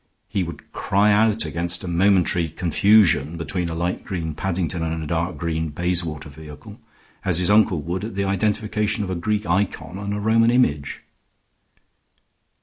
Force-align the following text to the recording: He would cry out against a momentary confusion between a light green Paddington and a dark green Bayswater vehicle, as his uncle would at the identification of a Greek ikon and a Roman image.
He 0.27 0.41
would 0.41 0.71
cry 0.71 1.11
out 1.11 1.45
against 1.45 1.83
a 1.83 1.87
momentary 1.87 2.49
confusion 2.49 3.37
between 3.37 3.69
a 3.69 3.75
light 3.75 4.03
green 4.03 4.33
Paddington 4.33 4.81
and 4.81 5.03
a 5.03 5.05
dark 5.05 5.37
green 5.37 5.69
Bayswater 5.69 6.27
vehicle, 6.27 6.79
as 7.23 7.37
his 7.37 7.51
uncle 7.51 7.83
would 7.83 8.03
at 8.03 8.15
the 8.15 8.23
identification 8.25 9.03
of 9.03 9.11
a 9.11 9.15
Greek 9.15 9.43
ikon 9.45 9.99
and 9.99 10.11
a 10.15 10.19
Roman 10.19 10.49
image. 10.49 11.01